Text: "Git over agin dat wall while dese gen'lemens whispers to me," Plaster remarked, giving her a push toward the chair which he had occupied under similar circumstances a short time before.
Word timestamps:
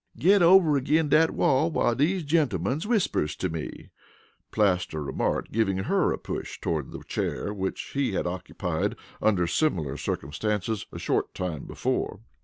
"Git 0.17 0.41
over 0.41 0.75
agin 0.79 1.09
dat 1.09 1.29
wall 1.29 1.69
while 1.69 1.93
dese 1.93 2.23
gen'lemens 2.23 2.87
whispers 2.87 3.35
to 3.35 3.49
me," 3.51 3.91
Plaster 4.49 5.03
remarked, 5.03 5.51
giving 5.51 5.77
her 5.77 6.11
a 6.11 6.17
push 6.17 6.59
toward 6.59 6.91
the 6.91 7.03
chair 7.03 7.53
which 7.53 7.91
he 7.93 8.13
had 8.13 8.25
occupied 8.25 8.95
under 9.21 9.45
similar 9.45 9.97
circumstances 9.97 10.87
a 10.91 10.97
short 10.97 11.35
time 11.35 11.65
before. 11.65 12.21